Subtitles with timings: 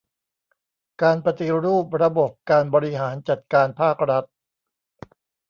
[1.01, 4.25] การปฏิรูประบบการบริหารจัดการภาครัฐ